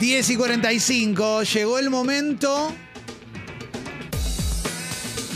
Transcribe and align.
10 0.00 0.30
y 0.30 0.36
45, 0.36 1.42
llegó 1.42 1.78
el 1.78 1.90
momento 1.90 2.72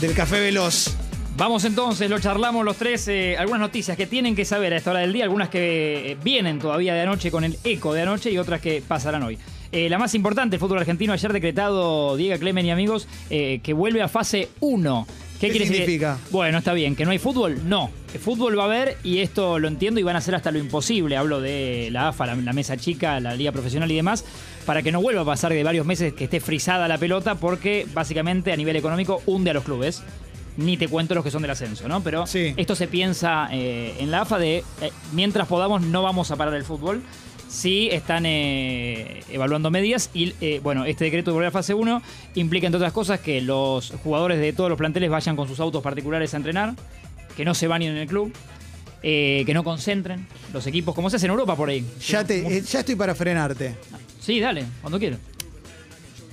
del 0.01 0.15
café 0.15 0.39
veloz. 0.39 0.95
Vamos 1.37 1.65
entonces, 1.65 2.09
lo 2.09 2.17
charlamos 2.19 2.65
los 2.65 2.75
tres. 2.75 3.07
eh, 3.07 3.37
algunas 3.37 3.61
noticias 3.61 3.95
que 3.95 4.07
tienen 4.07 4.35
que 4.35 4.43
saber 4.43 4.73
a 4.73 4.77
esta 4.77 4.89
hora 4.89 5.01
del 5.01 5.13
día, 5.13 5.23
algunas 5.25 5.49
que 5.49 6.13
eh, 6.13 6.17
vienen 6.23 6.57
todavía 6.57 6.95
de 6.95 7.01
anoche 7.01 7.29
con 7.29 7.43
el 7.43 7.59
eco 7.63 7.93
de 7.93 8.01
anoche 8.01 8.31
y 8.31 8.39
otras 8.39 8.59
que 8.59 8.81
pasarán 8.81 9.21
hoy. 9.21 9.37
Eh, 9.71 9.87
la 9.87 9.99
más 9.99 10.15
importante, 10.15 10.55
el 10.55 10.59
fútbol 10.59 10.79
argentino, 10.79 11.13
ayer 11.13 11.31
decretado, 11.31 12.17
Diego 12.17 12.39
Clemen 12.39 12.65
y 12.65 12.71
amigos, 12.71 13.07
que 13.29 13.73
vuelve 13.73 14.01
a 14.01 14.07
fase 14.07 14.49
1. 14.61 15.07
¿Qué 15.39 15.49
quiere 15.49 15.65
decir? 15.65 15.75
significa? 15.77 16.17
Bueno, 16.31 16.57
está 16.59 16.73
bien, 16.73 16.95
que 16.95 17.03
no 17.05 17.11
hay 17.11 17.17
fútbol, 17.19 17.67
no. 17.67 17.91
El 18.13 18.19
fútbol 18.19 18.57
va 18.57 18.63
a 18.63 18.65
haber 18.67 18.97
y 19.03 19.19
esto 19.19 19.59
lo 19.59 19.67
entiendo 19.67 19.99
y 19.99 20.03
van 20.03 20.15
a 20.15 20.19
hacer 20.19 20.33
hasta 20.35 20.49
lo 20.51 20.59
imposible. 20.59 21.17
Hablo 21.17 21.41
de 21.41 21.89
la 21.91 22.09
AFA, 22.09 22.25
la, 22.27 22.35
la 22.35 22.53
mesa 22.53 22.77
chica, 22.77 23.19
la 23.19 23.35
liga 23.35 23.51
profesional 23.51 23.91
y 23.91 23.95
demás, 23.95 24.23
para 24.65 24.81
que 24.81 24.91
no 24.91 25.01
vuelva 25.01 25.21
a 25.21 25.25
pasar 25.25 25.51
de 25.51 25.63
varios 25.63 25.85
meses 25.85 26.13
que 26.13 26.23
esté 26.25 26.39
frisada 26.39 26.87
la 26.87 26.97
pelota 26.97 27.35
porque 27.35 27.85
básicamente 27.93 28.53
a 28.53 28.55
nivel 28.55 28.75
económico 28.77 29.21
hunde 29.25 29.51
a 29.51 29.53
los 29.53 29.63
clubes. 29.65 30.01
Ni 30.57 30.77
te 30.77 30.87
cuento 30.87 31.13
los 31.15 31.23
que 31.25 31.31
son 31.31 31.41
del 31.41 31.51
ascenso, 31.51 31.85
¿no? 31.89 32.01
Pero 32.01 32.25
Sí. 32.27 32.53
esto 32.55 32.75
se 32.75 32.87
piensa 32.87 33.49
eh, 33.51 33.93
en 33.99 34.09
la 34.09 34.21
AFA 34.21 34.39
de 34.39 34.59
eh, 34.81 34.91
mientras 35.11 35.49
podamos 35.49 35.81
no 35.81 36.01
vamos 36.01 36.31
a 36.31 36.37
parar 36.37 36.53
el 36.53 36.63
fútbol. 36.63 37.01
Sí 37.49 37.89
están 37.91 38.25
eh, 38.25 39.23
evaluando 39.31 39.71
medidas 39.71 40.09
y 40.13 40.33
eh, 40.41 40.59
bueno, 40.63 40.83
este 40.85 41.05
decreto 41.05 41.31
de 41.31 41.35
volver 41.35 41.47
a 41.49 41.51
fase 41.51 41.73
1 41.73 42.01
implica 42.35 42.65
entre 42.67 42.77
otras 42.77 42.91
cosas 42.91 43.19
que 43.19 43.39
los 43.41 43.91
jugadores 44.03 44.39
de 44.39 44.51
todos 44.51 44.69
los 44.69 44.77
planteles 44.77 45.09
vayan 45.09 45.35
con 45.35 45.47
sus 45.47 45.59
autos 45.59 45.81
particulares 45.81 46.33
a 46.33 46.37
entrenar, 46.37 46.73
que 47.37 47.45
no 47.45 47.53
se 47.53 47.67
bañen 47.67 47.91
en 47.91 47.97
el 47.97 48.07
club, 48.07 48.33
eh, 49.03 49.43
que 49.45 49.53
no 49.53 49.63
concentren 49.63 50.27
los 50.53 50.65
equipos, 50.67 50.95
como 50.95 51.09
se 51.09 51.15
hace 51.17 51.27
en 51.27 51.31
Europa 51.31 51.55
por 51.55 51.69
ahí. 51.69 51.85
Ya, 52.07 52.23
te, 52.25 52.61
ya 52.61 52.79
estoy 52.79 52.95
para 52.95 53.13
frenarte. 53.15 53.75
Sí, 54.19 54.39
dale, 54.39 54.65
cuando 54.81 54.97
quieras. 54.99 55.19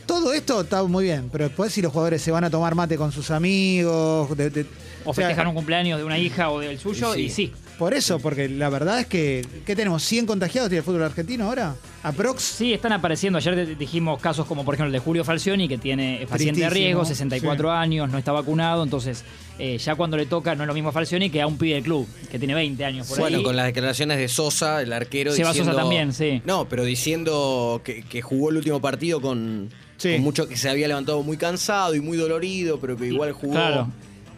Todo 0.07 0.33
esto 0.33 0.63
está 0.63 0.83
muy 0.83 1.05
bien, 1.05 1.29
pero 1.31 1.45
después 1.45 1.73
si 1.73 1.81
los 1.83 1.93
jugadores 1.93 2.21
se 2.23 2.31
van 2.33 2.43
a 2.45 2.51
tomar 2.51 2.75
mate 2.75 2.97
con 2.97 3.13
sus 3.13 3.31
amigos, 3.31 4.37
de- 4.37 4.51
de- 4.51 4.67
O 5.05 5.11
o 5.11 5.15
sea, 5.15 5.27
festejan 5.27 5.49
un 5.49 5.55
cumpleaños 5.55 5.99
de 5.99 6.05
una 6.05 6.19
hija 6.19 6.51
o 6.51 6.61
del 6.61 6.79
suyo 6.79 7.15
y 7.17 7.29
sí. 7.31 7.53
por 7.79 7.95
eso, 7.95 8.19
porque 8.19 8.49
la 8.49 8.69
verdad 8.69 9.01
es 9.01 9.07
que 9.07 9.47
¿qué 9.67 9.75
tenemos? 9.77 10.03
¿100 10.11 10.27
contagiados 10.27 10.69
tiene 10.71 10.79
el 10.79 10.85
fútbol 10.85 11.03
argentino 11.03 11.47
ahora? 11.47 11.75
¿Aprox? 12.05 12.43
Sí, 12.43 12.73
están 12.73 12.93
apareciendo. 12.93 13.39
Ayer 13.39 13.77
dijimos 13.79 14.21
casos 14.21 14.47
como, 14.47 14.65
por 14.65 14.75
ejemplo, 14.75 14.89
el 14.89 14.93
de 14.93 14.99
Julio 14.99 15.23
Falcioni, 15.25 15.69
que 15.69 15.79
tiene 15.79 16.23
es 16.23 16.29
paciente 16.29 16.61
de 16.61 16.71
riesgo, 16.71 17.05
64 17.05 17.69
sí. 17.69 17.73
años, 17.77 18.11
no 18.11 18.19
está 18.19 18.33
vacunado. 18.33 18.83
Entonces, 18.83 19.25
eh, 19.59 19.79
ya 19.79 19.95
cuando 19.95 20.17
le 20.17 20.27
toca, 20.27 20.55
no 20.57 20.65
es 20.65 20.67
lo 20.67 20.75
mismo 20.75 20.89
a 20.89 20.93
Falcioni 20.93 21.31
que 21.31 21.41
a 21.41 21.47
un 21.47 21.59
pibe 21.59 21.75
del 21.75 21.85
club, 21.85 22.09
que 22.29 22.39
tiene 22.41 22.55
20 22.55 22.85
años 22.85 23.07
por 23.09 23.21
Bueno, 23.21 23.39
ahí. 23.39 23.43
con 23.45 23.55
las 23.55 23.67
declaraciones 23.67 24.19
de 24.19 24.27
Sosa, 24.27 24.83
el 24.83 24.93
arquero. 24.93 25.31
Seba 25.33 25.51
diciendo, 25.51 25.71
Sosa 25.73 25.83
también, 25.83 26.13
sí. 26.13 26.43
No, 26.45 26.69
pero 26.69 26.85
diciendo 26.85 27.81
que, 27.85 28.03
que 28.03 28.21
jugó 28.21 28.51
el 28.51 28.57
último 28.57 28.81
partido 28.81 29.21
con, 29.21 29.71
Sí. 29.97 30.15
con 30.15 30.23
mucho 30.23 30.49
que 30.49 30.57
se 30.57 30.69
había 30.69 30.89
levantado 30.89 31.23
muy 31.23 31.37
cansado 31.37 31.95
y 31.95 32.01
muy 32.01 32.17
dolorido, 32.17 32.81
pero 32.81 32.97
que 32.97 33.07
igual 33.07 33.31
jugó. 33.31 33.53
claro. 33.53 33.89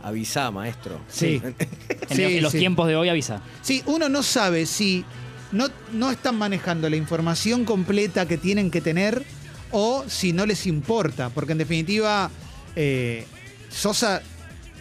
Avisá, 0.04 0.50
maestro. 0.50 1.00
Sí. 1.08 1.40
En, 1.44 2.16
Sí, 2.16 2.22
en 2.22 2.42
los 2.42 2.52
sí. 2.52 2.58
tiempos 2.58 2.86
de 2.86 2.96
hoy 2.96 3.08
avisa. 3.08 3.40
Sí, 3.62 3.82
uno 3.86 4.08
no 4.10 4.22
sabe 4.22 4.66
si 4.66 5.04
no, 5.52 5.68
no 5.92 6.10
están 6.10 6.36
manejando 6.36 6.88
la 6.90 6.96
información 6.96 7.64
completa 7.64 8.26
que 8.28 8.36
tienen 8.36 8.70
que 8.70 8.80
tener 8.80 9.24
o 9.72 10.04
si 10.06 10.32
no 10.32 10.44
les 10.46 10.66
importa, 10.66 11.30
porque 11.30 11.52
en 11.52 11.58
definitiva 11.58 12.30
eh, 12.76 13.26
Sosa 13.70 14.20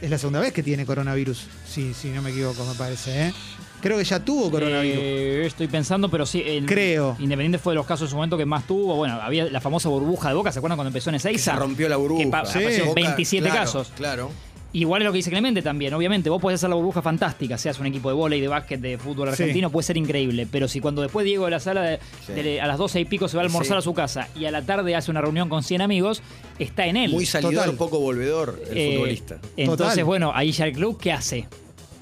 es 0.01 0.09
la 0.09 0.17
segunda 0.17 0.39
vez 0.41 0.51
que 0.51 0.61
tiene 0.61 0.85
coronavirus, 0.85 1.47
si, 1.67 1.93
si 1.93 2.09
no 2.09 2.21
me 2.21 2.31
equivoco, 2.31 2.65
me 2.65 2.73
parece. 2.75 3.27
¿eh? 3.27 3.33
Creo 3.81 3.97
que 3.97 4.03
ya 4.03 4.19
tuvo 4.19 4.51
coronavirus. 4.51 4.99
Eh, 5.01 5.45
estoy 5.45 5.67
pensando, 5.67 6.09
pero 6.09 6.25
sí. 6.25 6.43
el- 6.45 6.65
Creo. 6.65 7.15
Independiente 7.19 7.57
fue 7.59 7.71
de 7.73 7.75
los 7.75 7.85
casos 7.85 8.07
en 8.07 8.09
su 8.09 8.15
momento 8.17 8.37
que 8.37 8.45
más 8.45 8.67
tuvo. 8.67 8.95
Bueno, 8.95 9.15
había 9.21 9.45
la 9.45 9.61
famosa 9.61 9.87
burbuja 9.89 10.29
de 10.29 10.35
Boca, 10.35 10.51
¿se 10.51 10.59
acuerdan 10.59 10.77
cuando 10.77 10.89
empezó 10.89 11.09
en 11.09 11.15
Que 11.15 11.19
se 11.21 11.29
Ezeiza? 11.29 11.55
rompió 11.55 11.87
la 11.89 11.95
burbuja. 11.95 12.23
Que 12.25 12.29
pa- 12.29 12.39
aparecieron 12.39 12.89
Boca, 12.89 13.01
27 13.01 13.49
claro, 13.49 13.63
casos. 13.65 13.91
Claro. 13.95 14.31
Igual 14.73 15.03
es 15.03 15.05
lo 15.05 15.11
que 15.11 15.17
dice 15.17 15.29
Clemente 15.29 15.61
también. 15.61 15.93
Obviamente, 15.93 16.29
vos 16.31 16.41
podés 16.41 16.55
hacer 16.59 16.69
la 16.69 16.75
burbuja 16.75 17.01
fantástica, 17.03 17.57
seas 17.59 17.79
un 17.79 17.85
equipo 17.85 18.09
de 18.09 18.15
vóley, 18.15 18.41
de 18.41 18.47
básquet, 18.47 18.81
de 18.81 18.97
fútbol 18.97 19.27
Sí. 19.35 19.43
argentino, 19.43 19.69
puede 19.69 19.85
ser 19.85 19.97
increíble. 19.97 20.47
Pero 20.51 20.67
si 20.67 20.79
cuando 20.79 21.01
después 21.03 21.25
Diego 21.25 21.45
de 21.45 21.51
la 21.51 21.59
sala 21.59 21.83
de- 21.83 21.99
Sí. 22.25 22.33
de- 22.33 22.59
a 22.59 22.65
las 22.67 22.77
12 22.79 22.99
y 22.99 23.05
pico 23.05 23.27
se 23.27 23.37
va 23.37 23.43
a 23.43 23.45
almorzar 23.45 23.75
Sí. 23.77 23.79
a 23.79 23.81
su 23.81 23.93
casa 23.93 24.27
y 24.35 24.45
a 24.45 24.51
la 24.51 24.63
tarde 24.63 24.95
hace 24.95 25.11
una 25.11 25.21
reunión 25.21 25.47
con 25.47 25.61
100 25.63 25.81
amigos, 25.81 26.23
está 26.57 26.87
en 26.87 26.97
él. 26.97 27.11
Muy 27.11 27.25
salidor, 27.27 27.53
Total. 27.65 27.75
poco 27.75 27.99
volvedor 27.99 28.59
el 28.71 28.77
Eh, 28.77 28.93
futbolista. 28.95 29.39
Entonces, 29.57 29.87
Total. 29.89 30.03
bueno, 30.05 30.31
ahí 30.33 30.51
ya 30.51 30.65
el 30.65 30.73
club, 30.73 30.99
¿qué 30.99 31.11
hace? 31.11 31.47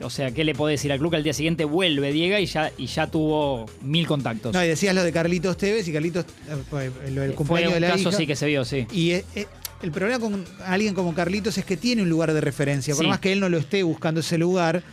O 0.03 0.09
sea, 0.09 0.31
¿qué 0.31 0.44
le 0.44 0.56
puede 0.56 0.72
decir 0.72 0.91
al 0.91 0.97
club 0.97 1.12
que 1.12 1.18
al 1.18 1.24
día 1.24 1.34
siguiente 1.34 1.63
vuelve 1.63 2.12
Diego 2.12 2.35
y 2.40 2.47
ya, 2.47 2.72
y 2.75 2.88
ya 2.88 3.06
tuvo 3.06 3.68
mil 3.84 4.07
contactos? 4.07 4.51
No, 4.51 4.63
y 4.63 4.68
decías 4.68 4.95
lo 4.95 5.03
de 5.03 5.12
Carlitos 5.12 5.57
Tevez 5.57 5.88
y 5.88 5.94
Carlitos, 5.94 6.25
eh, 6.50 6.56
fue 6.68 6.90
lo 7.12 7.22
del 7.22 7.29
Fue 7.31 7.35
cumpleaños 7.35 7.68
un 7.69 7.74
de 7.75 7.79
la 7.81 7.90
caso 7.91 8.09
hija. 8.09 8.18
sí 8.18 8.25
que 8.25 8.35
se 8.35 8.47
vio, 8.47 8.66
sí. 8.66 8.88
Y 8.91 9.12
eh, 9.12 9.25
eh, 9.35 9.45
el 9.84 9.92
problema 9.92 10.19
con 10.19 10.46
alguien 10.66 10.94
como 10.94 11.14
Carlitos 11.14 11.58
es 11.58 11.66
que 11.66 11.78
tiene 11.78 12.02
un 12.03 12.09
lugar 12.09 12.34
de 12.34 12.42
referencia. 12.42 12.96
Por 12.96 13.06
Sí. 13.06 13.09
más 13.09 13.19
que 13.19 13.31
él 13.31 13.40
no 13.40 13.50
lo 13.50 13.58
esté 13.58 13.84
buscando 13.84 14.19
ese 14.22 14.38
lugar, 14.38 14.84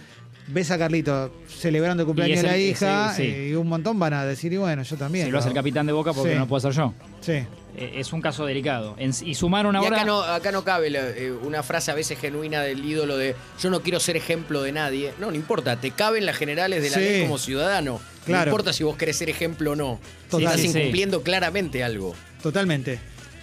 ves 0.49 0.71
a 0.71 0.79
Carlitos 0.79 1.31
celebrando 1.47 2.03
el 2.03 2.07
cumpleaños 2.07 2.41
de 2.43 2.49
la 2.49 2.57
hija 2.57 3.13
sí. 3.15 3.23
eh, 3.23 3.49
y 3.51 3.55
un 3.55 3.69
montón 3.69 3.99
van 3.99 4.15
a 4.15 4.25
decir, 4.25 4.53
y 4.53 4.57
bueno, 4.57 4.83
yo 4.83 4.97
también. 4.97 5.27
Si 5.27 5.31
lo 5.33 5.39
hace 5.39 5.49
el 5.49 5.55
capitán 5.55 5.87
de 5.87 5.93
Boca, 5.93 6.13
porque 6.13 6.33
Sí. 6.33 6.39
no 6.39 6.47
puedo 6.49 6.61
ser 6.61 6.73
yo. 6.73 6.95
Sí. 7.21 7.33
Eh, 7.77 7.93
es 7.97 8.13
un 8.13 8.21
caso 8.23 8.45
delicado. 8.47 8.97
En- 8.99 9.13
y 9.25 9.35
sumaron 9.35 9.75
Y 9.75 9.79
ahora... 9.79 9.97
acá 9.99 10.05
no, 10.05 10.21
acá 10.23 10.51
no 10.51 10.65
cabe 10.65 10.91
la- 10.91 11.11
eh, 11.11 11.31
una 11.31 11.63
frase 11.63 11.91
a 11.91 11.95
veces 11.95 12.19
genuina 12.19 12.63
del 12.63 12.85
ídolo 12.85 13.17
de 13.17 13.37
yo 13.61 13.71
no 13.71 13.83
quiero 13.83 14.01
ser 14.01 14.17
ejemplo 14.17 14.63
de 14.63 14.73
nadie. 14.73 15.13
No, 15.21 15.31
no 15.31 15.37
importa, 15.37 15.77
te 15.81 15.91
caben 15.93 16.25
las 16.27 16.37
generales 16.37 16.83
de 16.83 16.91
la 16.91 16.97
Sí. 16.97 17.03
ley 17.03 17.23
como 17.23 17.39
ciudadano. 17.39 18.01
Claro. 18.25 18.47
No 18.47 18.51
importa 18.51 18.73
si 18.73 18.83
vos 18.85 18.97
querés 18.97 19.17
ser 19.17 19.29
ejemplo 19.31 19.73
o 19.73 19.77
no. 19.77 20.01
Total. 20.31 20.47
Estás 20.47 20.61
Sí, 20.63 20.69
sí. 20.73 20.79
incumpliendo 20.79 21.23
claramente 21.23 21.85
algo. 21.85 22.15
Totalmente. 22.43 22.99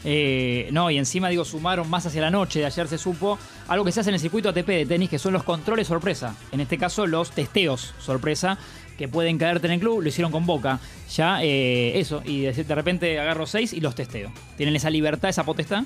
Eh, 0.08 0.70
no, 0.72 0.92
y 0.92 0.98
encima 1.00 1.30
digo, 1.30 1.44
sumaron 1.44 1.90
más 1.90 2.06
hacia 2.06 2.22
la 2.22 2.30
noche, 2.30 2.60
de 2.60 2.66
ayer 2.68 2.88
se 2.88 2.98
supo, 3.00 3.40
algo 3.68 3.84
que 3.84 3.92
se 3.92 4.02
hace 4.02 4.12
en 4.12 4.14
el 4.14 4.20
circuito 4.22 4.50
ATP 4.50 4.68
de 4.68 4.86
tenis, 4.86 5.10
que 5.10 5.18
son 5.20 5.34
los 5.34 5.44
controles 5.44 5.88
sorpresa. 5.88 6.36
En 6.52 6.60
este 6.62 6.78
caso, 6.78 7.08
los 7.08 7.32
testeos 7.32 7.94
sorpresa, 8.00 8.58
que 8.98 9.08
pueden 9.08 9.38
caerte 9.38 9.68
en 9.68 9.74
el 9.74 9.80
club, 9.80 10.02
lo 10.02 10.08
hicieron 10.08 10.32
con 10.32 10.46
Boca. 10.46 10.80
Ya, 11.16 11.44
eh, 11.44 12.00
eso, 12.00 12.22
y 12.24 12.42
de, 12.42 12.54
de 12.54 12.76
repente 12.76 13.20
agarro 13.20 13.46
seis 13.48 13.74
y 13.74 13.82
los 13.82 13.96
testeo. 13.96 14.32
Tienen 14.58 14.76
esa 14.76 14.90
libertad, 14.90 15.30
esa 15.30 15.44
potestad. 15.44 15.84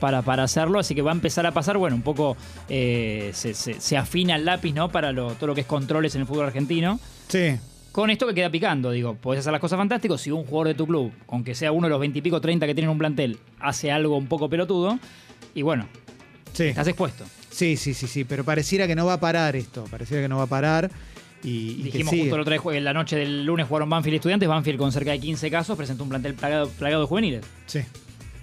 Para, 0.00 0.22
para 0.22 0.44
hacerlo, 0.44 0.78
así 0.78 0.94
que 0.94 1.02
va 1.02 1.10
a 1.10 1.14
empezar 1.14 1.44
a 1.44 1.50
pasar, 1.50 1.76
bueno, 1.76 1.96
un 1.96 2.02
poco 2.02 2.36
eh, 2.68 3.32
se, 3.34 3.52
se- 3.52 3.96
afina 3.96 4.36
el 4.36 4.44
lápiz, 4.44 4.72
¿no? 4.72 4.90
Para 4.90 5.10
lo- 5.10 5.32
todo 5.34 5.48
lo 5.48 5.54
que 5.56 5.62
es 5.62 5.66
controles 5.66 6.14
en 6.14 6.20
el 6.20 6.26
fútbol 6.28 6.46
argentino. 6.46 7.00
Sí. 7.26 7.56
Con 7.92 8.10
esto 8.10 8.26
que 8.26 8.34
queda 8.34 8.50
picando, 8.50 8.90
digo, 8.90 9.14
podés 9.14 9.40
hacer 9.40 9.52
las 9.52 9.60
cosas 9.60 9.78
fantásticas 9.78 10.20
si 10.20 10.30
un 10.30 10.44
jugador 10.44 10.68
de 10.68 10.74
tu 10.74 10.86
club, 10.86 11.12
aunque 11.28 11.54
sea 11.54 11.72
uno 11.72 11.86
de 11.86 11.90
los 11.90 12.00
20 12.00 12.18
y 12.18 12.22
pico, 12.22 12.40
30 12.40 12.66
que 12.66 12.74
tienen 12.74 12.90
un 12.90 12.98
plantel, 12.98 13.38
hace 13.58 13.90
algo 13.90 14.16
un 14.16 14.26
poco 14.26 14.48
pelotudo, 14.48 14.98
y 15.54 15.62
bueno, 15.62 15.86
Sí. 16.52 16.64
estás 16.64 16.86
expuesto. 16.88 17.24
Sí, 17.50 17.76
sí, 17.76 17.94
sí, 17.94 18.06
sí. 18.06 18.24
Pero 18.24 18.44
pareciera 18.44 18.86
que 18.86 18.94
no 18.94 19.06
va 19.06 19.14
a 19.14 19.20
parar 19.20 19.56
esto. 19.56 19.84
Pareciera 19.90 20.22
que 20.22 20.28
no 20.28 20.36
va 20.36 20.44
a 20.44 20.46
parar. 20.48 20.90
Y, 21.42 21.82
Dijimos 21.82 22.14
justo 22.14 22.36
la 22.36 22.42
otra 22.42 22.56
vez, 22.56 22.76
en 22.76 22.84
la 22.84 22.92
noche 22.92 23.16
del 23.16 23.44
lunes 23.44 23.66
jugaron 23.66 23.88
Banfield 23.88 24.14
y 24.14 24.16
Estudiantes, 24.16 24.48
Banfield 24.48 24.78
con 24.78 24.90
cerca 24.92 25.12
de 25.12 25.20
15 25.20 25.50
casos 25.50 25.76
presentó 25.76 26.02
un 26.02 26.08
plantel 26.08 26.34
plagado, 26.34 26.68
plagado 26.70 27.02
de 27.02 27.08
juveniles. 27.08 27.44
Sí. 27.66 27.80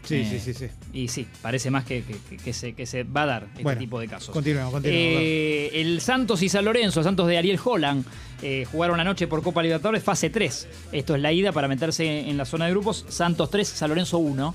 Sí, 0.05 0.15
Eh, 0.15 0.27
sí, 0.29 0.39
sí, 0.39 0.53
sí. 0.53 0.67
Y 0.93 1.07
sí, 1.07 1.27
parece 1.41 1.69
más 1.71 1.83
que, 1.83 2.03
que- 2.43 2.53
se, 2.53 2.73
que 2.73 2.85
se 2.85 3.03
va 3.03 3.23
a 3.23 3.25
dar 3.25 3.43
este 3.51 3.63
Bueno, 3.63 3.79
tipo 3.79 3.99
de 3.99 4.07
casos. 4.07 4.29
Continuemos, 4.29 4.71
continuemos. 4.71 5.21
Eh, 5.23 5.71
el 5.73 5.99
Santos 6.01 6.41
y 6.41 6.49
San 6.49 6.63
Lorenzo, 6.65 7.03
Santos 7.03 7.27
de 7.27 7.37
Ariel 7.37 7.59
Holland, 7.63 8.05
eh, 8.41 8.65
jugaron 8.71 8.99
anoche 8.99 9.27
por 9.27 9.41
Copa 9.41 9.61
Libertadores, 9.63 10.03
fase 10.03 10.29
3. 10.29 10.67
Esto 10.91 11.15
es 11.15 11.21
la 11.21 11.31
ida 11.31 11.51
para 11.51 11.67
meterse 11.67 12.29
en 12.29 12.37
la 12.37 12.45
zona 12.45 12.65
de 12.65 12.71
grupos. 12.71 13.05
Santos 13.09 13.49
3, 13.49 13.67
San 13.67 13.89
Lorenzo 13.89 14.19
1. 14.19 14.53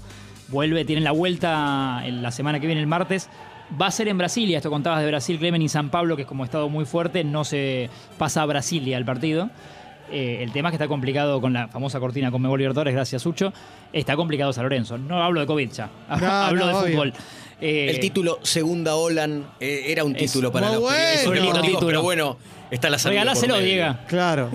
Vuelve, 0.48 0.84
tienen 0.84 1.04
la 1.04 1.12
vuelta 1.12 2.02
en 2.04 2.22
la 2.22 2.30
semana 2.32 2.58
que 2.60 2.66
viene, 2.66 2.80
el 2.80 2.86
martes. 2.86 3.28
Va 3.80 3.86
a 3.86 3.90
ser 3.92 4.08
en 4.08 4.18
Brasilia, 4.18 4.56
esto 4.56 4.68
contabas 4.68 5.00
de 5.00 5.06
Brasil, 5.06 5.38
Clemen 5.38 5.62
y 5.62 5.68
San 5.68 5.90
Pablo, 5.90 6.16
que 6.16 6.22
es 6.22 6.28
como 6.28 6.44
estado 6.44 6.68
muy 6.68 6.84
fuerte, 6.84 7.22
no 7.22 7.44
se 7.44 7.88
pasa 8.18 8.42
a 8.42 8.46
Brasilia 8.46 8.96
el 8.98 9.04
partido. 9.04 9.48
Eh, 10.10 10.42
el 10.42 10.52
tema 10.52 10.68
es 10.68 10.72
que 10.72 10.76
está 10.76 10.88
complicado 10.88 11.40
con 11.40 11.52
la 11.52 11.68
famosa 11.68 12.00
cortina 12.00 12.30
con 12.30 12.42
Mebol 12.42 12.58
Libertadores, 12.58 12.94
gracias 12.94 13.22
Sucho. 13.22 13.52
Está 13.92 14.16
complicado 14.16 14.52
San 14.52 14.64
Lorenzo. 14.64 14.98
No 14.98 15.22
hablo 15.22 15.40
de 15.40 15.46
COVID 15.46 15.70
ya, 15.70 15.88
No, 16.20 16.26
hablo 16.30 16.60
no, 16.60 16.66
de 16.66 16.74
obvio. 16.74 16.92
fútbol. 16.92 17.12
Eh, 17.60 17.90
El 17.90 18.00
título 18.00 18.38
Segunda 18.42 18.96
Olan 18.96 19.46
eh, 19.60 19.84
era 19.88 20.02
un 20.04 20.16
es 20.16 20.22
título 20.32 20.50
para 20.50 20.72
los 20.72 20.80
bueno. 20.80 20.98
deportivos, 20.98 21.60
título. 21.62 21.86
Pero 21.86 22.02
bueno, 22.02 22.36
está 22.70 22.88
la. 22.88 22.96
Regaláselo, 22.96 23.58
Diego. 23.58 23.96
Claro. 24.08 24.50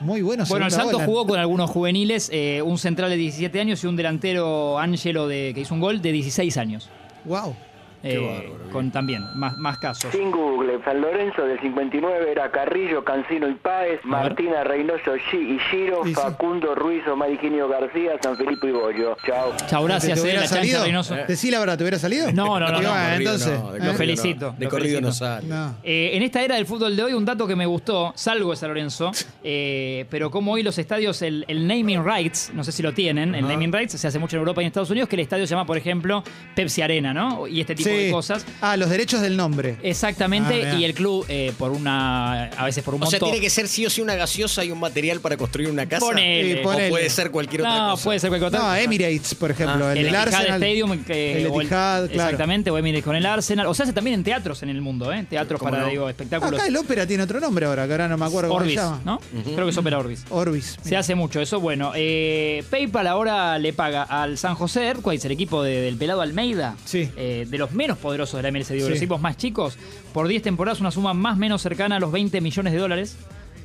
Muy 0.00 0.22
bueno. 0.22 0.44
Bueno, 0.48 0.66
el 0.66 0.72
Santos 0.72 0.94
bola. 0.94 1.04
jugó 1.06 1.26
con 1.26 1.38
algunos 1.38 1.70
juveniles, 1.70 2.28
eh, 2.32 2.60
un 2.62 2.78
central 2.78 3.10
de 3.10 3.16
17 3.16 3.60
años 3.60 3.82
y 3.82 3.86
un 3.86 3.96
delantero 3.96 4.78
Ángelo 4.78 5.26
de, 5.26 5.52
que 5.54 5.60
hizo 5.62 5.72
un 5.74 5.80
gol 5.80 6.02
de 6.02 6.12
16 6.12 6.56
años. 6.58 6.90
Wow. 7.24 7.56
Eh, 8.02 8.18
bárbaro, 8.18 8.70
con 8.72 8.90
también 8.90 9.22
más, 9.36 9.56
más 9.56 9.78
casos. 9.78 10.12
Sin 10.12 10.30
Google. 10.30 10.65
De 10.78 10.84
San 10.84 11.00
Lorenzo 11.00 11.42
del 11.44 11.60
59 11.60 12.30
era 12.30 12.50
Carrillo, 12.50 13.04
Cancino 13.04 13.48
y 13.48 13.54
Páez, 13.54 14.00
Martina 14.04 14.64
Reynoso 14.64 15.16
y 15.16 15.58
Giro, 15.70 16.02
sí. 16.04 16.14
Facundo 16.14 16.74
Ruiz, 16.74 17.06
Omar 17.08 17.30
Higinio 17.30 17.68
García, 17.68 18.12
San 18.22 18.36
Felipe 18.36 18.68
y 18.68 18.72
Bollo. 18.72 19.16
Chao. 19.26 19.52
Chao, 19.66 19.84
gracias, 19.84 20.14
¿Te 20.20 20.26
eh, 20.28 20.30
hubiera 20.30 20.46
salido? 20.46 20.82
Reynoso. 20.84 21.14
Decí 21.26 21.50
la 21.50 21.58
verdad, 21.60 21.76
¿te 21.76 21.84
hubiera 21.84 21.98
salido? 21.98 22.32
No, 22.32 22.58
no, 22.58 22.66
no, 22.66 22.80
no, 22.80 22.88
corrido 22.90 23.16
entonces, 23.16 23.48
no, 23.48 23.54
¿eh? 23.54 23.60
Lo 23.60 23.70
corrido 23.78 23.94
felicito. 23.94 24.54
De 24.58 24.68
corrido 24.68 25.00
no 25.00 25.12
sale. 25.12 25.46
No. 25.46 25.74
Eh, 25.82 26.10
en 26.14 26.22
esta 26.22 26.42
era 26.42 26.56
del 26.56 26.66
fútbol 26.66 26.96
de 26.96 27.02
hoy, 27.02 27.12
un 27.12 27.24
dato 27.24 27.46
que 27.46 27.56
me 27.56 27.66
gustó, 27.66 28.12
salgo 28.16 28.50
de 28.50 28.56
San 28.56 28.68
Lorenzo, 28.68 29.10
eh, 29.44 30.06
pero 30.10 30.30
como 30.30 30.52
hoy 30.52 30.62
los 30.62 30.78
estadios, 30.78 31.22
el, 31.22 31.44
el 31.48 31.66
naming 31.66 32.04
rights, 32.04 32.50
no 32.54 32.64
sé 32.64 32.72
si 32.72 32.82
lo 32.82 32.92
tienen, 32.92 33.34
el 33.34 33.46
naming 33.46 33.72
rights 33.72 33.92
se 33.92 34.06
hace 34.06 34.18
mucho 34.18 34.36
en 34.36 34.40
Europa 34.40 34.62
y 34.62 34.64
en 34.64 34.68
Estados 34.68 34.90
Unidos, 34.90 35.08
que 35.08 35.16
el 35.16 35.20
estadio 35.20 35.46
se 35.46 35.50
llama, 35.54 35.66
por 35.66 35.76
ejemplo, 35.76 36.22
Pepsi 36.54 36.82
Arena, 36.82 37.12
¿no? 37.14 37.46
Y 37.46 37.60
este 37.60 37.74
tipo 37.74 37.90
de 37.90 38.06
Sí. 38.06 38.10
cosas. 38.12 38.46
Ah, 38.60 38.76
los 38.76 38.90
derechos 38.90 39.20
del 39.20 39.36
nombre. 39.36 39.76
Exactamente, 39.82 40.65
Ah. 40.65 40.65
Y 40.78 40.84
el 40.84 40.94
club, 40.94 41.24
eh, 41.28 41.52
por 41.58 41.70
una, 41.72 42.44
a 42.44 42.64
veces 42.64 42.82
por 42.84 42.94
un 42.94 43.02
O 43.02 43.06
sea, 43.06 43.18
monto... 43.18 43.26
tiene 43.26 43.40
que 43.40 43.50
ser 43.50 43.68
sí 43.68 43.84
o 43.86 43.90
sí 43.90 44.00
una 44.00 44.14
gaseosa 44.14 44.64
y 44.64 44.70
un 44.70 44.80
material 44.80 45.20
para 45.20 45.36
construir 45.36 45.70
una 45.70 45.86
casa. 45.86 46.04
Ponele. 46.06 46.60
O 46.60 46.88
puede 46.90 47.10
ser 47.10 47.30
cualquier 47.30 47.62
otra 47.62 47.78
no, 47.78 47.90
cosa. 47.92 48.04
puede 48.04 48.18
ser 48.20 48.30
cualquier 48.30 48.48
otra 48.48 48.60
No. 48.60 48.74
Emirates, 48.76 49.34
por 49.34 49.50
ejemplo. 49.50 49.86
Ah, 49.86 49.92
el, 49.94 50.14
Arsenal. 50.14 50.46
Stadium, 50.62 51.04
que, 51.04 51.38
el 51.42 51.46
o 51.48 51.60
el- 51.60 51.66
Etihad, 51.66 52.08
claro. 52.10 52.30
Exactamente, 52.30 52.70
o 52.70 52.78
Emirates 52.78 53.04
con 53.04 53.16
el 53.16 53.26
Arsenal. 53.26 53.66
O 53.66 53.74
sea, 53.74 53.84
hace 53.84 53.92
también 53.92 54.14
en 54.14 54.24
teatros 54.24 54.62
en 54.62 54.68
el 54.70 54.80
mundo, 54.80 55.12
¿eh? 55.12 55.26
Teatros 55.28 55.58
¿Cómo 55.58 55.70
para, 55.70 55.84
no? 55.84 55.88
digo, 55.90 56.08
espectáculos. 56.08 56.58
Acá 56.60 56.68
el 56.68 56.76
ópera 56.76 57.06
tiene 57.06 57.22
otro 57.22 57.40
nombre 57.40 57.66
ahora, 57.66 57.86
que 57.86 57.92
ahora 57.92 58.08
no 58.08 58.16
me 58.16 58.24
acuerdo 58.26 58.48
cómo 58.48 58.60
Orbis, 58.60 58.74
se 58.74 58.80
llama. 58.80 59.00
¿no? 59.04 59.20
Creo 59.54 59.64
que 59.66 59.70
es 59.70 59.76
Opera 59.78 59.98
Orbis. 59.98 60.24
Orbis. 60.30 60.76
Se 60.82 60.96
hace 60.96 61.14
mucho 61.14 61.40
eso. 61.40 61.60
Bueno, 61.60 61.92
eh, 61.94 62.64
PayPal 62.70 63.06
ahora 63.06 63.58
le 63.58 63.72
paga 63.72 64.02
al 64.02 64.38
San 64.38 64.54
José 64.54 64.86
Earthquakes, 64.86 65.26
el 65.26 65.32
equipo 65.32 65.62
de- 65.62 65.80
del 65.82 65.96
pelado 65.96 66.20
Almeida, 66.22 66.76
Sí. 66.84 67.08
eh, 67.16 67.46
de 67.48 67.58
los 67.58 67.72
menos 67.72 67.98
poderosos 67.98 68.38
de 68.38 68.42
la 68.42 68.48
MLS, 68.48 68.72
digo, 68.74 68.86
Sí. 68.86 68.90
los 68.90 68.98
equipos 68.98 69.20
más 69.20 69.36
chicos, 69.36 69.76
por 70.12 70.28
10 70.28 70.42
temporadas, 70.42 70.55
una 70.56 70.90
suma 70.90 71.14
más 71.14 71.34
o 71.34 71.38
menos 71.38 71.62
cercana 71.62 71.96
a 71.96 72.00
los 72.00 72.12
20 72.12 72.40
millones 72.40 72.72
de 72.72 72.78
dólares 72.78 73.16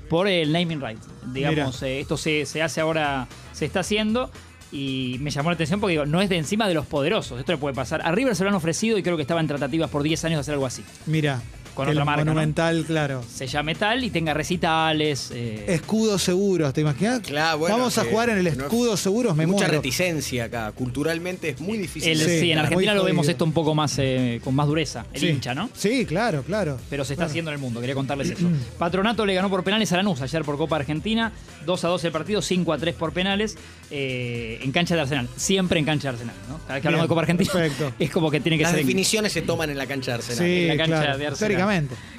por 0.09 0.27
el 0.27 0.51
naming 0.51 0.81
right. 0.81 0.99
Digamos, 1.33 1.81
eh, 1.83 2.01
esto 2.01 2.17
se, 2.17 2.45
se 2.45 2.61
hace 2.61 2.81
ahora, 2.81 3.27
se 3.53 3.65
está 3.65 3.79
haciendo. 3.81 4.29
Y 4.71 5.17
me 5.19 5.31
llamó 5.31 5.49
la 5.49 5.55
atención 5.55 5.81
porque 5.81 5.91
digo, 5.91 6.05
no 6.05 6.21
es 6.21 6.29
de 6.29 6.37
encima 6.37 6.67
de 6.67 6.73
los 6.73 6.85
poderosos. 6.85 7.39
Esto 7.39 7.51
le 7.51 7.57
puede 7.57 7.75
pasar. 7.75 8.01
A 8.05 8.11
River 8.11 8.35
se 8.35 8.43
lo 8.43 8.49
han 8.49 8.55
ofrecido 8.55 8.97
y 8.97 9.03
creo 9.03 9.17
que 9.17 9.23
estaba 9.23 9.41
en 9.41 9.47
tratativas 9.47 9.89
por 9.89 10.03
10 10.03 10.25
años 10.25 10.37
de 10.37 10.41
hacer 10.41 10.53
algo 10.53 10.65
así. 10.65 10.83
Mira. 11.05 11.41
Con 11.73 11.87
el 11.87 11.93
otra 11.93 12.05
marca, 12.05 12.25
¿no? 12.25 12.31
Monumental, 12.31 12.83
claro. 12.85 13.23
Se 13.33 13.47
llame 13.47 13.75
tal 13.75 14.03
y 14.03 14.09
tenga 14.09 14.33
recitales. 14.33 15.31
eh, 15.33 15.65
Escudos 15.69 16.21
seguros, 16.21 16.73
¿te 16.73 16.81
imaginas? 16.81 17.21
Claro, 17.21 17.59
bueno, 17.59 17.77
Vamos 17.77 17.97
a 17.97 18.03
jugar 18.05 18.29
en 18.29 18.37
el 18.39 18.43
no- 18.57 18.63
escudo 18.65 18.97
seguros, 18.97 19.35
me 19.35 19.45
Mucha 19.47 19.65
muero. 19.65 19.73
reticencia 19.81 20.45
acá. 20.45 20.71
Culturalmente 20.73 21.49
es 21.49 21.59
muy 21.61 21.77
difícil. 21.77 22.11
El- 22.11 22.19
Sí, 22.19 22.39
sí, 22.41 22.51
en 22.51 22.57
Argentina 22.59 22.93
lo 22.93 23.03
vemos 23.03 23.27
esto 23.27 23.45
un 23.45 23.53
poco 23.53 23.73
más 23.73 23.95
eh, 23.99 24.39
con 24.43 24.53
más 24.55 24.67
dureza, 24.67 25.05
el 25.13 25.19
Sí. 25.21 25.27
hincha, 25.29 25.53
¿no? 25.55 25.69
Sí, 25.73 26.05
claro, 26.05 26.43
claro. 26.43 26.77
Pero 26.89 27.05
se 27.05 27.13
está 27.13 27.21
Claro. 27.23 27.29
haciendo 27.31 27.51
en 27.51 27.55
el 27.55 27.61
mundo, 27.61 27.79
quería 27.79 27.95
contarles 27.95 28.31
eso. 28.31 28.45
Patronato 28.77 29.25
le 29.25 29.33
ganó 29.33 29.49
por 29.49 29.63
penales 29.63 29.91
a 29.93 29.97
Lanús 29.97 30.21
ayer 30.21 30.43
por 30.43 30.57
Copa 30.57 30.75
Argentina, 30.75 31.31
2 31.65 31.83
a 31.85 31.87
2 31.87 32.03
el 32.03 32.11
partido, 32.11 32.41
5 32.41 32.73
a 32.73 32.77
3 32.77 32.93
por 32.95 33.13
penales, 33.13 33.57
eh, 33.89 34.59
en 34.61 34.71
cancha 34.71 34.95
de 34.95 35.01
Arsenal, 35.01 35.27
siempre 35.35 35.79
en 35.79 35.85
cancha 35.85 36.09
de 36.09 36.15
Arsenal, 36.15 36.35
¿no? 36.49 36.57
Cada 36.59 36.75
vez 36.75 36.81
que 36.81 36.87
hablamos 36.87 37.05
de 37.05 37.09
Copa 37.09 37.21
Argentina 37.21 37.51
perfecto. 37.51 37.93
es 37.99 38.09
como 38.09 38.29
que 38.31 38.39
tiene 38.39 38.57
que 38.57 38.63
Las 38.63 38.71
ser 38.71 38.81
en- 38.81 38.85
definiciones 38.87 39.31
se 39.33 39.41
toman 39.41 39.69
en 39.69 39.77
la 39.77 39.85
cancha 39.87 40.11
de 40.11 40.15
Arsenal. 40.15 40.37
Sí, 40.45 40.61
en 40.63 40.67
la 40.67 40.77
cancha 40.77 41.01
claro, 41.01 41.17
de 41.17 41.27
Arsenal. 41.27 41.37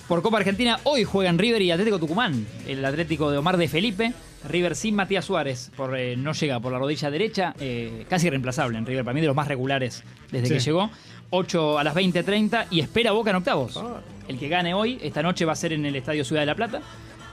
Por 0.08 0.22
Copa 0.22 0.38
Argentina, 0.38 0.78
hoy 0.84 1.04
juegan 1.04 1.38
River 1.38 1.62
y 1.62 1.70
Atlético 1.70 1.98
Tucumán. 1.98 2.46
El 2.66 2.84
Atlético 2.84 3.30
de 3.30 3.38
Omar 3.38 3.56
de 3.56 3.68
Felipe. 3.68 4.12
River 4.48 4.74
sin 4.74 4.94
Matías 4.96 5.24
Suárez. 5.24 5.70
Por, 5.76 5.96
eh, 5.96 6.16
no 6.16 6.32
llega 6.32 6.58
por 6.60 6.72
la 6.72 6.78
rodilla 6.78 7.10
derecha. 7.10 7.54
eh, 7.60 8.04
casi 8.08 8.28
reemplazable 8.28 8.76
en 8.78 8.84
River. 8.86 9.04
Para 9.04 9.14
mí 9.14 9.20
de 9.20 9.28
los 9.28 9.36
más 9.36 9.48
regulares 9.48 10.02
desde 10.30 10.46
Sí. 10.48 10.54
que 10.54 10.60
llegó. 10.60 10.90
8 11.30 11.78
a 11.78 11.84
las 11.84 11.94
20.30 11.94 12.66
y 12.70 12.80
espera 12.80 13.12
Boca 13.12 13.30
en 13.30 13.36
octavos. 13.36 13.80
El 14.28 14.38
que 14.38 14.48
gane 14.48 14.74
hoy, 14.74 14.98
esta 15.02 15.22
noche 15.22 15.44
va 15.44 15.52
a 15.52 15.56
ser 15.56 15.72
en 15.72 15.86
el 15.86 15.96
Estadio 15.96 16.24
Ciudad 16.24 16.42
de 16.42 16.46
la 16.46 16.54
Plata. 16.54 16.82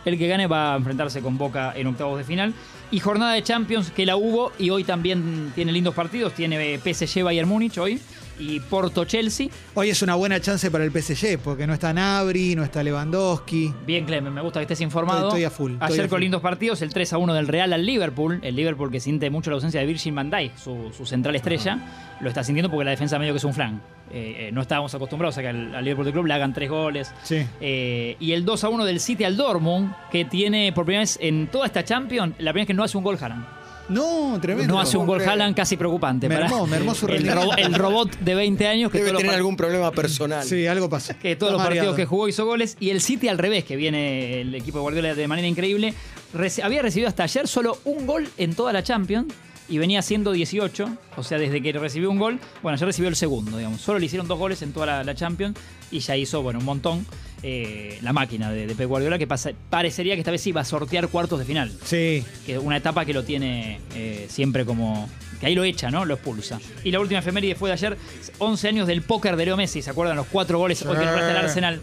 El 0.06 0.18
que 0.18 0.28
gane 0.28 0.48
va 0.48 0.74
a 0.74 0.78
enfrentarse 0.78 1.20
con 1.22 1.38
Boca 1.38 1.74
en 1.76 1.88
octavos 1.88 2.18
de 2.18 2.24
final. 2.24 2.54
Y 2.92 3.00
jornada 3.00 3.34
de 3.34 3.44
Champions 3.44 3.92
que 3.92 4.06
la 4.06 4.16
hubo 4.16 4.54
y 4.58 4.70
hoy 4.70 4.84
también 4.86 5.52
tiene 5.54 5.72
lindos 5.74 5.94
partidos. 5.94 6.34
Tiene 6.34 6.76
eh, 6.76 6.80
PSG 6.80 7.24
Bayern 7.24 7.50
Múnich 7.50 7.78
hoy 7.78 8.00
y 8.40 8.60
Porto 8.62 9.06
Chelsea. 9.06 9.48
Hoy 9.76 9.90
es 9.90 10.02
una 10.02 10.16
buena 10.16 10.40
chance 10.40 10.72
para 10.72 10.84
el 10.84 10.92
PSG, 10.92 11.38
porque 11.44 11.68
no 11.68 11.74
está 11.74 11.94
Nabri, 11.94 12.56
no 12.56 12.64
está 12.64 12.82
Lewandowski. 12.84 13.74
Bien, 13.86 14.06
Clemen, 14.06 14.34
me 14.34 14.42
gusta 14.42 14.60
que 14.60 14.64
estés 14.64 14.82
informado. 14.82 15.28
Estoy- 15.28 15.42
estoy 15.42 15.44
a 15.44 15.50
full, 15.50 15.72
estoy 15.74 15.88
Ayer 15.94 16.06
a 16.06 16.10
con 16.10 16.22
lindos 16.22 16.42
partidos, 16.42 16.82
el 16.82 16.94
3 16.94 17.14
a 17.14 17.18
1 17.18 17.34
del 17.34 17.48
Real 17.48 17.74
al 17.74 17.86
Liverpool. 17.86 18.40
El 18.42 18.56
Liverpool 18.56 18.92
que 18.92 19.00
siente 19.00 19.30
mucho 19.30 19.50
la 19.50 19.56
ausencia 19.56 19.80
de 19.80 19.86
Virgil 19.86 20.14
van 20.14 20.30
Dijk, 20.30 20.58
su, 20.58 20.92
su 20.96 21.06
central 21.06 21.36
estrella. 21.36 21.80
Lo 22.22 22.30
está 22.30 22.44
sintiendo 22.44 22.70
porque 22.70 22.86
la 22.86 22.92
defensa 22.92 23.18
medio 23.20 23.34
que 23.34 23.38
es 23.38 23.44
un 23.44 23.54
flan. 23.54 23.82
Eh, 24.12 24.48
eh, 24.48 24.52
no 24.52 24.62
estábamos 24.62 24.94
acostumbrados 24.96 25.38
a 25.38 25.42
que 25.42 25.50
al, 25.50 25.76
al 25.76 25.84
Liverpool 25.84 26.06
del 26.06 26.14
Club 26.14 26.26
le 26.26 26.34
hagan 26.34 26.54
tres 26.54 26.70
goles. 26.70 27.12
Sí. 27.24 27.46
Eh, 27.62 28.18
y 28.20 28.32
el 28.32 28.44
2 28.44 28.64
a 28.64 28.70
1 28.70 28.86
del 28.86 29.00
City 29.00 29.24
al 29.24 29.38
Dortmund, 29.38 29.94
que 30.12 30.26
tiene 30.26 30.72
por 30.74 30.86
primera 30.86 31.02
vez 31.02 31.18
en 31.22 31.48
toda 31.48 31.66
esta 31.68 31.84
Champions, 31.84 32.34
la 32.40 32.52
primera 32.52 32.62
vez 32.62 32.68
que 32.68 32.74
no 32.74 32.84
hace 32.84 32.98
un 32.98 33.04
gol 33.04 33.18
Haaland. 33.22 33.46
No, 33.90 34.38
tremendo. 34.42 34.74
No 34.74 34.80
hace 34.80 34.98
un 34.98 35.06
gol. 35.08 35.22
Haaland 35.22 35.56
casi 35.56 35.76
preocupante. 35.78 36.30
Mermó, 36.30 36.66
mermó 36.68 36.94
su 36.96 37.08
el, 37.08 37.14
rendimiento. 37.14 37.52
ro- 37.52 37.58
el 37.58 37.74
robot 37.74 38.20
de 38.20 38.36
20 38.36 38.68
años 38.68 38.92
que 38.92 39.00
Debe 39.00 39.12
tener 39.12 39.26
par- 39.28 39.36
algún 39.36 39.58
problema 39.58 39.92
personal. 39.92 40.44
Sí, 40.46 40.68
algo 40.68 40.90
pasa. 40.90 41.14
que 41.18 41.36
todos 41.36 41.54
Está 41.54 41.64
los 41.64 41.70
partidos 41.74 41.96
que 41.96 42.06
jugó 42.06 42.28
hizo 42.28 42.46
goles. 42.46 42.78
Y 42.80 42.92
el 42.92 43.02
City 43.02 43.28
al 43.28 43.38
revés, 43.38 43.64
que 43.66 43.76
viene 43.76 44.42
el 44.42 44.54
equipo 44.56 44.78
de 44.78 44.82
Guardiola 44.84 45.16
de 45.16 45.28
manera 45.28 45.48
increíble. 45.48 45.94
Reci- 46.34 46.64
había 46.64 46.82
recibido 46.82 47.10
hasta 47.10 47.24
ayer 47.24 47.48
solo 47.48 47.78
un 47.86 48.06
gol 48.06 48.28
en 48.38 48.54
toda 48.54 48.72
la 48.74 48.84
Champions. 48.84 49.34
Y 49.72 49.78
venía 49.78 50.02
siendo 50.02 50.32
18, 50.32 50.90
o 51.16 51.22
sea, 51.24 51.38
desde 51.38 51.62
que 51.62 51.72
recibió 51.74 52.10
un 52.10 52.18
gol, 52.18 52.40
bueno, 52.64 52.74
ayer 52.74 52.88
recibió 52.88 53.08
el 53.08 53.16
segundo, 53.16 53.56
digamos. 53.56 53.80
Solo 53.82 54.00
le 54.00 54.08
hicieron 54.08 54.28
dos 54.28 54.40
goles 54.40 54.64
en 54.64 54.74
toda 54.74 54.88
la, 54.88 55.04
la 55.04 55.14
Champions 55.14 55.56
y 55.92 56.00
ya 56.00 56.18
hizo, 56.18 56.42
bueno, 56.42 56.58
un 56.58 56.66
montón 56.66 57.06
eh, 57.44 57.98
la 58.02 58.14
máquina 58.14 58.52
de, 58.52 58.68
de 58.68 58.76
Pep 58.76 58.88
Guardiola, 58.88 59.18
que 59.18 59.28
pasa- 59.28 59.52
parecería 59.70 60.14
que 60.16 60.22
esta 60.22 60.32
vez 60.32 60.46
iba 60.48 60.62
a 60.62 60.66
sortear 60.66 61.08
cuartos 61.08 61.40
de 61.40 61.46
final. 61.46 61.72
Sí. 61.86 62.24
Que 62.46 62.58
una 62.60 62.78
etapa 62.78 63.06
que 63.06 63.14
lo 63.14 63.24
tiene 63.24 63.80
eh, 63.96 64.28
siempre 64.30 64.66
como. 64.66 65.10
que 65.40 65.46
ahí 65.48 65.56
lo 65.56 65.64
echa, 65.64 65.90
¿no? 65.90 66.04
Lo 66.04 66.16
expulsa. 66.16 66.60
Y 66.84 66.92
la 66.92 67.00
última 67.00 67.20
efeméride 67.22 67.56
fue 67.56 67.70
de 67.70 67.74
ayer, 67.74 67.98
11 68.40 68.68
años 68.68 68.88
del 68.88 69.02
póker 69.04 69.38
de 69.38 69.46
Leo 69.46 69.56
Messi. 69.56 69.82
¿Se 69.82 69.90
acuerdan? 69.90 70.18
Los 70.18 70.28
cuatro 70.28 70.58
goles 70.60 70.82
hoy 70.86 70.98
que 70.98 71.06
nombraste 71.06 71.32
al 71.32 71.38
Arsenal, 71.46 71.82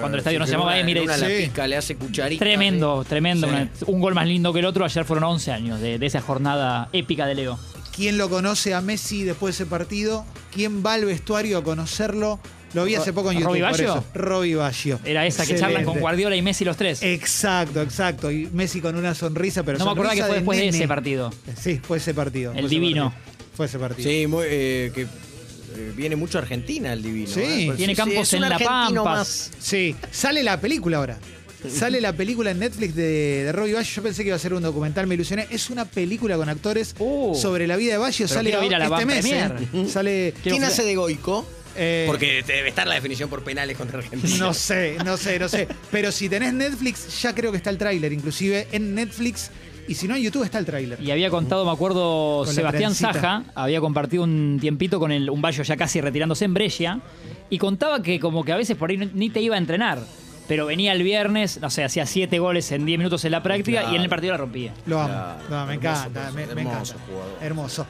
cuando 0.00 0.16
el 0.16 0.18
estadio 0.18 0.38
no 0.40 0.46
se 0.46 0.52
llamaba 0.52 0.76
Emirates. 0.78 1.08
una 1.08 1.16
la 1.16 1.26
Sí. 1.28 1.44
pica, 1.46 1.66
le 1.68 1.76
hace 1.76 1.94
cucharita. 1.96 2.44
Tremendo, 2.44 3.04
tremendo. 3.08 3.46
Sí. 3.46 3.52
una- 3.54 3.70
un 3.86 4.00
gol 4.00 4.14
más 4.14 4.26
lindo 4.26 4.52
que 4.52 4.58
el 4.58 4.64
otro. 4.66 4.84
Ayer 4.84 5.04
fueron 5.04 5.22
11 5.24 5.52
años 5.52 5.80
de, 5.80 5.98
de 6.00 6.06
esa 6.06 6.20
jornada 6.20 6.88
épica 6.92 7.26
de 7.26 7.36
Leo. 7.36 7.58
¿Quién 7.94 8.18
lo 8.18 8.28
conoce 8.28 8.74
a 8.74 8.80
Messi 8.80 9.22
después 9.22 9.56
de 9.56 9.62
ese 9.64 9.70
partido? 9.70 10.24
¿Quién 10.52 10.84
va 10.84 10.94
al 10.94 11.04
vestuario 11.06 11.58
a 11.58 11.62
conocerlo? 11.64 12.40
Lo 12.76 12.84
vi 12.84 12.94
hace 12.94 13.12
poco 13.12 13.32
en 13.32 13.38
YouTube. 13.38 13.48
¿Robbie 13.54 13.62
por 13.62 13.70
Baggio? 13.72 13.92
eso. 13.94 14.04
Robbie 14.14 14.54
Baggio. 14.54 15.00
Era 15.04 15.26
esa 15.26 15.44
que 15.46 15.56
charlan 15.56 15.84
con 15.84 15.98
Guardiola 15.98 16.36
y 16.36 16.42
Messi 16.42 16.64
los 16.64 16.76
tres. 16.76 17.02
Exacto, 17.02 17.80
exacto. 17.82 18.30
Y 18.30 18.48
Messi 18.52 18.80
con 18.80 18.96
una 18.96 19.14
sonrisa, 19.14 19.62
pero 19.62 19.78
no 19.78 19.86
me 19.86 19.90
acordaba 19.92 20.14
que 20.14 20.22
fue 20.24 20.34
después 20.36 20.58
de 20.58 20.68
ese 20.68 20.86
partido. 20.86 21.32
Sí, 21.58 21.80
fue 21.82 21.98
ese 21.98 22.14
partido. 22.14 22.52
El 22.52 22.58
fue 22.60 22.66
ese 22.66 22.74
divino. 22.74 23.10
partido. 23.10 23.36
Fue 23.56 23.66
ese 23.66 23.78
partido. 23.78 24.10
Sí, 24.10 24.26
muy, 24.26 24.44
eh, 24.48 24.92
que 24.94 25.02
eh, 25.02 25.92
viene 25.96 26.16
mucho 26.16 26.38
a 26.38 26.42
Argentina 26.42 26.92
el 26.92 27.02
divino. 27.02 27.28
Sí. 27.28 27.40
¿eh? 27.40 27.72
Tiene 27.76 27.96
campos 27.96 28.18
es 28.18 28.32
un 28.34 28.44
en 28.44 28.50
La 28.50 28.58
Pampa. 28.58 29.02
más. 29.04 29.50
Sí, 29.58 29.96
sale 30.10 30.42
la 30.42 30.60
película 30.60 30.98
ahora. 30.98 31.18
Sale 31.68 32.00
la 32.00 32.12
película 32.12 32.50
en 32.52 32.60
Netflix 32.60 32.94
de, 32.94 33.44
de 33.44 33.52
Robbie 33.52 33.72
Baggio. 33.72 33.94
Yo 33.96 34.02
pensé 34.02 34.22
que 34.22 34.28
iba 34.28 34.36
a 34.36 34.38
ser 34.38 34.52
un 34.54 34.62
documental, 34.62 35.06
me 35.06 35.14
ilusioné. 35.14 35.48
Es 35.50 35.68
una 35.70 35.84
película 35.84 36.36
con 36.36 36.48
actores 36.48 36.94
Uh. 36.98 37.34
sobre 37.34 37.66
la 37.66 37.76
vida 37.76 37.92
de 37.94 37.98
Baggio. 37.98 38.26
Pero 38.28 38.38
Sale 38.38 38.54
a 38.54 38.78
la 38.78 38.84
este 38.84 39.06
mes. 39.06 39.24
¿eh? 39.26 39.86
Sale. 39.88 40.34
¿Quién 40.42 40.62
hace 40.62 40.84
de 40.84 40.94
Goico? 40.94 41.44
Eh, 41.76 42.04
Porque 42.06 42.42
debe 42.46 42.68
estar 42.68 42.86
la 42.86 42.94
definición 42.94 43.28
por 43.28 43.42
penales 43.44 43.76
contra 43.76 43.98
Argentina. 43.98 44.36
No 44.38 44.54
sé, 44.54 44.96
no 45.04 45.16
sé, 45.16 45.38
no 45.38 45.48
sé. 45.48 45.68
Pero 45.90 46.10
si 46.12 46.28
tenés 46.28 46.52
Netflix, 46.52 47.20
ya 47.22 47.34
creo 47.34 47.50
que 47.50 47.58
está 47.58 47.70
el 47.70 47.78
tráiler. 47.78 48.12
Inclusive 48.12 48.68
en 48.72 48.94
Netflix. 48.94 49.50
Y 49.88 49.94
si 49.94 50.08
no, 50.08 50.16
en 50.16 50.22
YouTube 50.22 50.42
está 50.42 50.58
el 50.58 50.64
tráiler. 50.66 51.00
Y 51.00 51.12
había 51.12 51.30
contado, 51.30 51.64
me 51.64 51.70
acuerdo, 51.70 52.42
Con 52.44 52.52
Sebastián. 52.54 52.92
Saja, 52.94 53.44
había 53.54 53.80
compartido 53.80 54.24
un 54.24 54.58
tiempito 54.60 54.98
con 54.98 55.12
el, 55.12 55.30
un 55.30 55.40
Bayo 55.40 55.62
ya 55.62 55.76
casi 55.76 56.00
retirándose 56.00 56.44
en 56.44 56.54
Brescia, 56.54 57.00
y 57.50 57.58
contaba 57.58 58.02
que 58.02 58.18
como 58.18 58.44
que 58.44 58.50
a 58.50 58.56
veces 58.56 58.76
por 58.76 58.90
ahí 58.90 58.96
ni 59.14 59.30
te 59.30 59.40
iba 59.40 59.54
a 59.54 59.58
entrenar, 59.58 60.00
pero 60.48 60.66
venía 60.66 60.90
el 60.90 61.04
viernes, 61.04 61.60
no 61.60 61.70
sé, 61.70 61.84
hacía 61.84 62.04
siete 62.04 62.40
goles 62.40 62.72
en 62.72 62.84
10 62.84 62.98
minutos 62.98 63.24
en 63.24 63.30
la 63.30 63.44
práctica 63.44 63.84
y 63.92 63.94
en 63.94 64.02
el 64.02 64.08
partido 64.08 64.32
la 64.32 64.38
rompía. 64.38 64.74
Lo 64.86 65.00
amo. 65.00 65.08
Claro, 65.12 65.38
No, 65.50 65.66
me 65.66 65.74
hermoso 65.74 65.88
encanta, 66.08 66.32
me, 66.32 66.46
me 66.46 66.62
encanta. 66.62 66.94
jugador. 67.06 67.38
Hermoso. 67.40 67.86